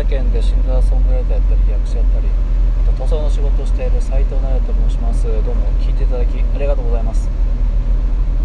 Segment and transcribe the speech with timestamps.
[0.00, 2.28] 潟県でシンガーソングライターやったり役者やったり
[2.88, 5.28] あと塗装の仕事をしている斉藤奈也と申します。
[5.28, 7.28] どうも聞いていただきありがとうございます。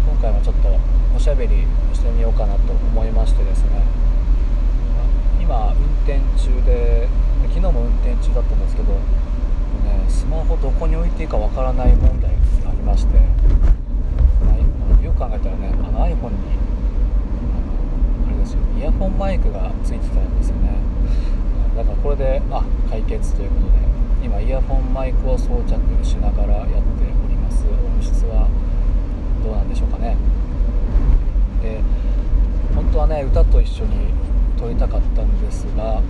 [0.04, 0.68] 今回はちょっと
[1.16, 1.64] おしゃべり
[1.94, 3.80] してみようかなと思いましてですね。
[5.40, 7.08] 今運転中で
[7.48, 9.00] 昨日も運転中だったんですけど、ね、
[10.10, 12.32] スマホどこに置いていいかわからない問題
[12.64, 13.16] がありまして、
[14.44, 16.36] まあ、よく考えたらねあの iPhone に
[18.28, 20.85] あれですよイヤホンマイクがついてたんですよね。
[21.76, 27.64] だからこれであ解決ということで今イヤホンマイクを装着しながらやっております。
[27.66, 28.48] 音質は
[29.44, 30.16] どうなんでしょうかね。
[31.62, 31.80] で
[32.74, 34.12] 本当はね歌と一緒に
[34.58, 36.00] 撮りたかったんですが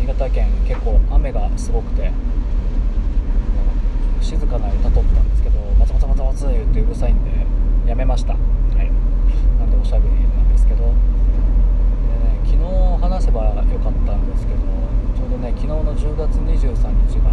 [0.00, 2.10] 新潟県結構雨がすごくて
[4.20, 7.30] 静かな歌撮ったんですけどバツバツバツバツ言ってうるさいんで
[7.86, 8.34] やめました。
[8.34, 8.90] はい
[9.58, 10.94] なんでおしゃべりなんですけどで、ね、
[12.44, 12.62] 昨日
[13.00, 14.60] 話せばよかったんですけど
[15.16, 16.74] ちょうどね昨日の10月23
[17.08, 17.30] 日が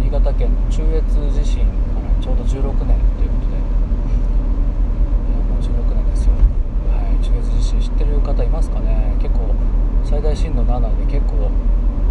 [0.00, 3.60] 新潟県の中越地震からちょうど16年ということでい
[5.28, 6.32] やもう16年ですよ。
[6.88, 9.14] はい中越地震知ってる方いますかね？
[9.20, 9.54] 結構
[10.02, 11.50] 最大震度7で結構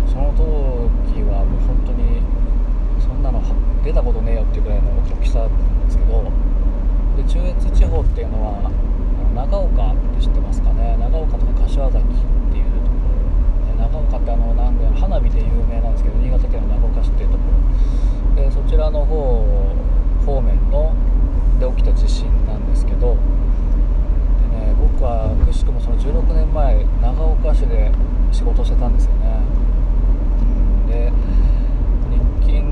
[0.06, 2.22] その時はもう本当に
[3.02, 3.42] そんなの
[3.84, 6.22] 出たことねえよっていうぐらいの大きさなんですけど
[7.18, 8.70] で中越地方っていうのは
[9.34, 10.98] 長岡って知ってますかね？
[11.02, 17.58] 長岡とか柏崎っていうところ、ね、長岡ってあのなんで花火で有名なんですけど新潟県の長岡市っていうところ
[18.36, 19.44] でそちらの方
[20.26, 20.96] 方面の
[21.60, 23.16] で起きた地震なんですけど
[24.52, 27.92] ね、僕はくしくもその16年前長岡市で
[28.32, 29.40] 仕事してたんですよね
[30.88, 31.12] で
[32.12, 32.64] 日勤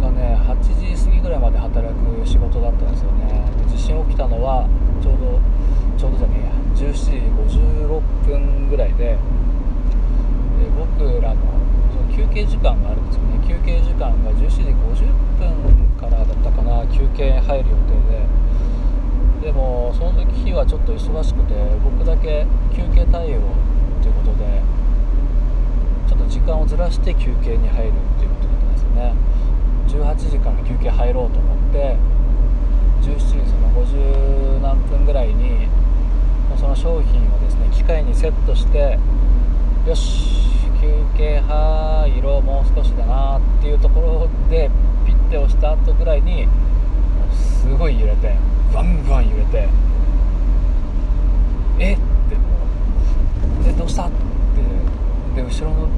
[0.00, 3.42] がね8時過ぎぐらいまで働く仕事だったんですよね。
[3.66, 4.68] 地震起きたのは
[5.02, 5.40] ちょうど
[5.96, 6.52] ちょうどじゃねえや。
[6.74, 7.22] 17時
[7.86, 9.18] 56分ぐらいでで
[10.76, 11.40] 僕らの
[11.94, 13.38] その休憩時間があるんですよね。
[13.46, 15.06] 休憩時間が17時50
[15.38, 16.86] 分からだったかな。
[16.88, 18.26] 休憩入る予定で。
[19.44, 21.54] でもその時はちょっと忙しくて
[21.84, 23.40] 僕だけ休憩対応
[24.00, 24.62] ということで
[26.08, 29.12] ちょっと時間をずらして休憩に入るっていうことだったんですよね。
[29.86, 31.96] 18時から休憩入ろうと思って
[33.04, 35.68] 17時その50何分ぐらいに
[36.58, 38.98] その商品をですね機械にセットして
[39.86, 40.44] よし
[40.80, 44.70] 休憩入ろうもう少しだなっていうところで
[45.04, 46.48] ピッて押した後ぐらいに
[47.32, 48.34] すごい揺れて
[48.72, 49.68] ガンガン揺れて
[51.78, 52.02] えって
[52.36, 52.42] も
[53.64, 54.10] うえどうしたっ
[55.34, 55.88] てで後ろの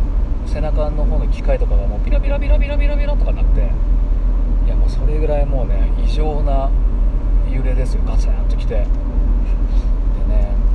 [0.46, 6.70] 背中の方の機械とかがもうビラビラビラビラビラビラとかなっていやもうそれぐらいもうね異常な
[7.56, 8.74] 揺れですよガツンときて。
[8.74, 8.86] でね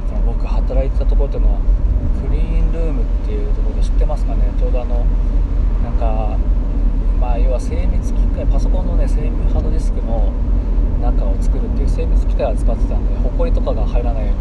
[0.10, 1.60] その僕働いてたところっていうのは
[2.28, 4.52] クリーンルームっていうところで知ってますかね。
[4.60, 5.06] ちょうどあの
[5.84, 6.38] なんか
[7.20, 10.32] まあ要は精密機械パソコンのね精密ハードディスクの
[11.02, 14.36] 中を作るっていう精密機械を使ってたんで埃とかが入らないよう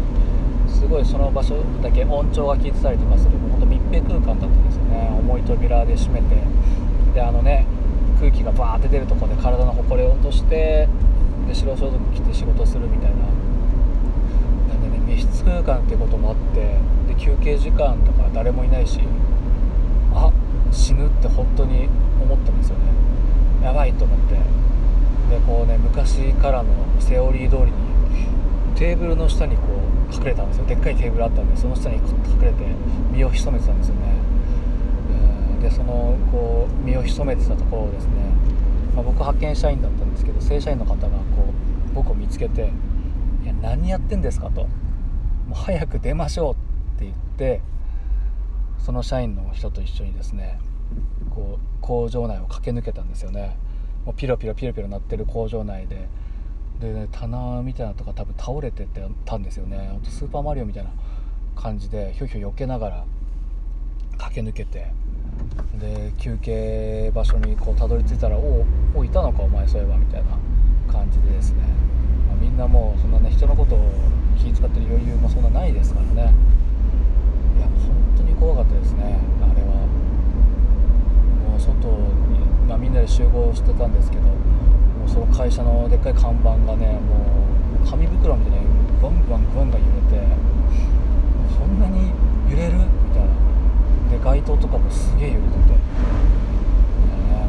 [0.67, 5.09] にすごいその場所だけ音調が効いてたりとかする本当密閉空間だったんですよね。
[5.19, 6.35] 重い扉で閉めて。
[7.13, 7.65] であのね
[8.19, 10.87] 空気がバーって出るとこで体の埃を落として
[11.51, 13.17] で白装束着て仕事するみたいな。
[14.69, 16.77] なんでね密室空間っていうこともあって
[17.13, 19.01] で休憩時間とか誰もいないし
[20.13, 20.31] あ
[20.71, 21.89] 死ぬって本当に
[22.21, 22.85] 思ったんですよね。
[23.63, 24.35] やばいと思って。
[24.35, 26.69] でこうね昔からの
[26.99, 27.71] セオリー通りに
[28.75, 29.63] テーブルの下にこ
[30.11, 30.65] う隠れたんですよ。
[30.65, 32.03] でっかいテーブルあったんでその下に隠
[32.41, 32.65] れて
[33.11, 34.01] 身を潜めてたんですよね。
[35.61, 38.11] でそのこう身を潜めてたところをですね、
[38.95, 41.07] まあ、僕派遣社員だったんですけど正社員の方が
[41.93, 42.71] 僕を見つけて
[43.43, 44.61] 「いや何やってんですか?」と
[45.47, 46.53] 「もう早く出ましょう」
[46.97, 47.61] って言って
[48.77, 50.59] その社員の人と一緒にですね
[51.29, 53.55] こう工場内を駆け抜けたんですよね。
[54.05, 56.07] もうピロピロピロピロ鳴ってる工場内で。
[56.79, 59.89] で、ね、棚みたいなとか多分倒れててたんですよね。
[59.91, 60.89] ほんとスーパーマリオみたいな
[61.55, 63.05] 感じでひょひょ避けながら
[64.17, 64.91] 駆け抜けて。
[65.79, 69.43] で休憩場所にこうたどり着いたら「おおいたのか？
[69.43, 70.29] お前そういえば」みたいな。
[70.91, 71.63] 感じでですね、
[72.27, 73.79] まあ、みんなもうそんなね人のことを
[74.37, 76.33] 気遣ってる余裕もそんなないですからね。
[77.57, 79.19] いや本当に怖かったですね。
[79.41, 79.87] あれは。
[81.47, 81.87] もう外
[82.31, 84.35] に、まあ、みんなで集合してたんですけども
[85.05, 87.25] うその会社のでっかい看板がねも
[87.83, 88.65] う紙袋みたいに
[88.99, 90.27] グワングワングワンが揺れて
[91.57, 92.11] そんなに
[92.49, 92.83] 揺れるみ
[93.13, 93.31] たいな
[94.11, 95.77] で街灯とかもすげえ揺れてて、ね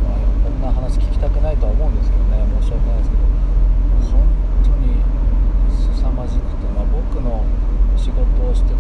[0.03, 3.23] まあ、こんな話聞きたくないとは思うんですけどね申し訳ないですけど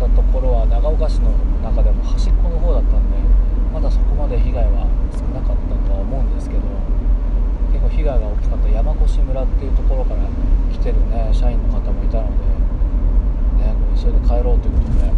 [0.02, 1.30] 本当に凄まじくて、まあ、僕の仕事をしてたところは長岡市の
[1.62, 3.16] 中でも端っこの方だったんで
[3.72, 6.62] まだそこまで被害は少なかったとは思うんですけど
[7.70, 10.26] 結構被害が大きかった山越村っていうところから
[10.72, 12.44] 来てるね社員の方もいたので,、
[13.64, 15.12] ね、これ急いで帰ろうということで。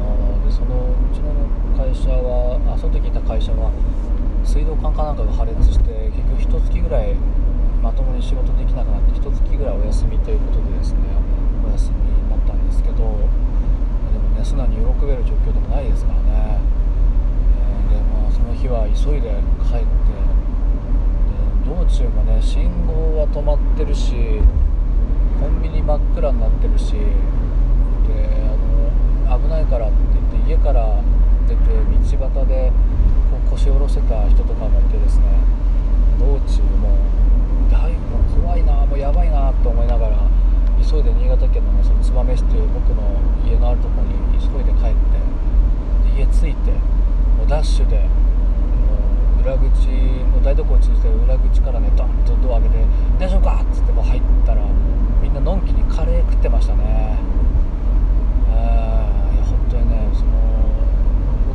[0.00, 1.30] あでそのうちの
[1.76, 3.70] 会社はあその時いた会社は
[4.44, 6.08] 水道管かなんかが破裂して
[6.40, 7.14] 結局一月ぐらい
[7.82, 11.00] まともに仕事できなくなって一月ぐらいお休みということでですね
[11.64, 12.29] お休み
[12.70, 16.60] ですけどでもね素直に喜べる状況でもないですからね、
[17.58, 19.34] えー、でまあその日は急いで
[19.66, 20.30] 帰ってで
[21.66, 24.14] 道中もね信号は止まってるし
[25.40, 27.00] コンビニ真っ暗になってるしで
[29.28, 31.02] あの危ないからって言って家から
[31.48, 32.72] 出て道端で
[33.30, 35.24] こう腰下ろしてた人とかもいてですね
[36.18, 36.94] 道中も
[37.70, 40.30] だいぶ怖いなもうやばいなと思いながら
[40.82, 43.02] 急いで新潟県のねその燕市という僕の
[43.46, 45.20] 家のあるところに急いで帰って
[46.16, 46.70] 家着いて
[47.36, 48.06] もうダッシュでも
[49.38, 49.88] う裏口
[50.34, 52.84] の台所に通じて裏口からねドンとドア開けて
[53.18, 54.62] 「大丈夫か?」っつってもう入ったら
[55.22, 57.16] みんなのんきにカレー食ってましたね
[58.50, 58.54] あ
[59.34, 60.30] いや本当にねその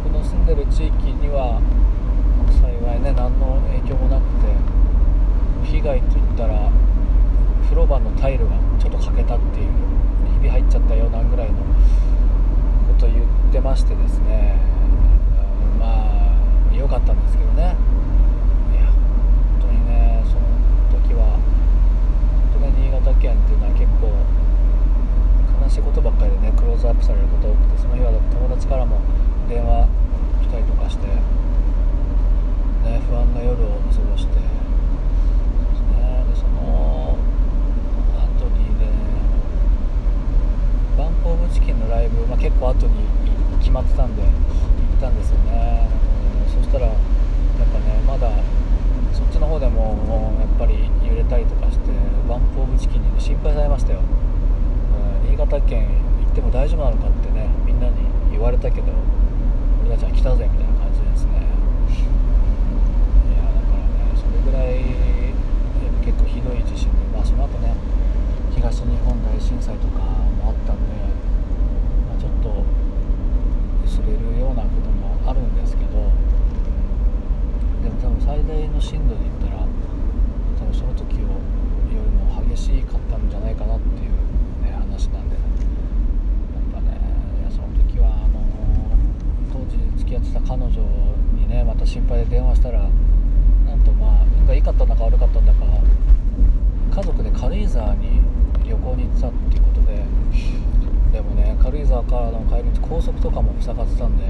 [0.04, 1.62] 僕の住んでる地域には
[2.50, 4.76] 幸いね何の影響もなくて
[5.64, 6.70] 被害といったら
[7.66, 9.72] 風呂場のタイルがちょっと欠けたっていう
[10.34, 11.56] ひび入っちゃったよなんぐらいの
[12.88, 14.56] こと言ってましてですね、
[15.74, 17.76] うん、まあ良かったんですけどね
[18.72, 18.86] いや
[19.60, 21.40] 本当にねその時は
[22.54, 24.14] 本当ね新潟県っていうのは結構
[25.66, 29.02] 悲しいことばっかりでねクローズアップされること多くてその日は友達からも
[29.50, 29.88] 電話
[30.44, 34.56] 来たりとかして、ね、不安な夜を過ごして。
[41.56, 43.08] チキンのライブ、まあ、結構後に
[43.60, 44.32] 決まってたんで行っ
[45.00, 45.88] たんですよね、
[46.46, 46.96] うん、そしたらやっ
[47.72, 48.30] ぱねまだ
[49.14, 51.92] そっちの方でももうやっぱり揺れたりとかして
[52.28, 54.02] バンプ・オブ・チキンに、ね、心配されましたよ、
[55.24, 55.90] うん、新潟県
[56.22, 58.94] 行っても大丈夫なのかってねみんなに言われたけど
[59.82, 61.42] 俺たちは来たぜみたいな感じですね。
[61.42, 64.78] いやだからねそれぐらい
[66.06, 67.74] 結構ひどい地震でまあその後ね
[68.54, 70.94] 東日本大震災とかもあったんで
[72.06, 72.62] まちょっと
[73.90, 76.14] 薄れるようなこともあるんですけど
[77.82, 79.66] でも多分最大の震度で言ったら
[80.62, 81.26] 多分その時よ
[81.90, 84.12] りも激しかったんじゃないかなっていう、
[84.64, 85.42] ね、話なんで、ね、
[86.74, 87.00] やっぱね
[87.42, 88.44] いやその時はあの
[89.54, 90.72] 当時付き合ってた彼女
[91.36, 95.60] にねまた心配で電話したらなんとまあ運が良かったんだか悪かったんだか
[96.96, 98.22] 家族で軽井沢に
[98.64, 100.06] 旅行に行ってたっていうことで
[101.12, 104.24] でもね軽井沢からの帰り道高速とかも塞がってたんで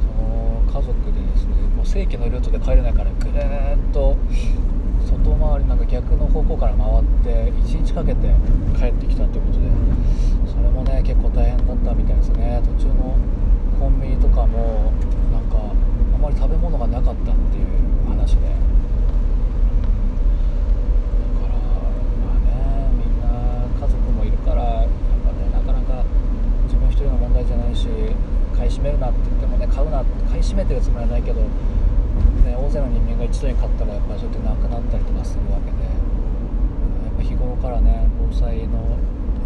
[0.00, 4.16] その家族でですねもう正規のルートで帰れないからぐるっと
[5.04, 8.32] 外回りなんか逆の方向から回って1日かけて
[8.80, 9.68] 帰ってきたということで
[10.50, 12.62] それもね結構大変だったみたいですね。
[12.64, 13.16] 途中の
[13.78, 14.92] コンビニとかも
[15.32, 15.56] なんか
[16.14, 17.66] あまり食べ物がなかったっていう
[18.08, 18.54] 話でだ
[21.40, 23.28] からまあねみんな
[23.78, 24.88] 家族もいるからやっ
[25.24, 26.04] ぱねなかなか
[26.64, 27.74] 自分一人の問題じゃない。
[27.74, 27.88] し
[28.56, 31.48] 買い占めるなって言ってもね買うな買い占めてるつもりはないけど、ね、
[32.56, 35.90] 大勢の人間が一度に買ったらやっぱりそうやってなくなったりとかするわけでや
[37.10, 38.96] っぱ日頃からね防災の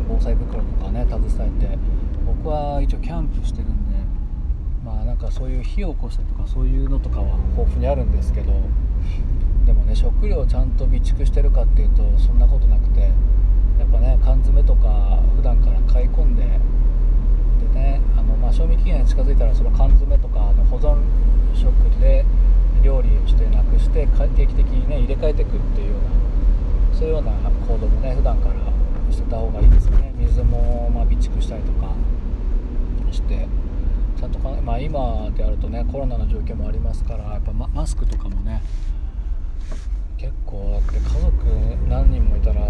[0.08, 1.78] 防災袋とかね携えて
[2.48, 3.98] は一応キャンプしてるんで
[4.84, 8.52] まあなんかそういう火を起こしたりとかそういうのとかは豊富にあるんですけど
[9.66, 16.48] でもね食料ちゃんと備蓄してるかっていうとそんなことなくてやっぱね缶詰とか普段から買い込んでで
[17.74, 20.96] ねあの、まあ、賞味期限近づいたらその缶詰とかの保存
[21.54, 22.24] 食で
[22.82, 27.32] 料理をしてなくして定期的にね入れ替えていくっていうようなそういうような
[27.66, 28.54] 行動もね普段から
[29.12, 30.12] してた方がいいですよね。
[30.16, 31.92] 水もま備蓄したりとか。
[33.12, 33.46] して
[34.18, 38.62] ちゃんとか、まあ、今であるとねコロナの状況もありますからやっぱマスクとかもね
[40.16, 41.32] 結構だって家族
[41.88, 42.60] 何人もいたら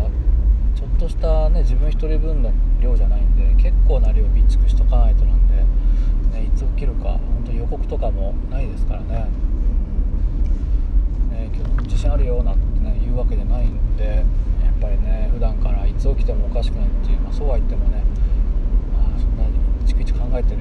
[0.74, 5.54] ちょっとしたね自分1人分の量じゃないんで結構な量備蓄しとかないとなんで、
[6.38, 9.14] ね、いつ起きるか本当予告とかもないですからね,、
[11.30, 14.24] ね今日地震あるよなんてね言うわけじゃないんでやっ
[14.80, 18.02] ぱりね普段からいつ起きてもおかしくないっていう、まあ、そうは言ってもね、
[19.98, 20.60] ピチ考えてる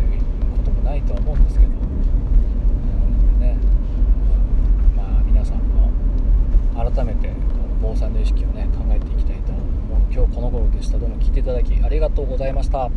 [0.58, 3.56] こともないとは思うんですけど、うんね
[4.96, 5.92] まあ、皆さんも
[6.74, 7.38] 改めてこの
[7.80, 9.66] 防災の意識をね考えていきたいと思う。
[10.12, 10.98] 今日この頃でした。
[10.98, 12.90] どうも聞いていただきありがとうございました。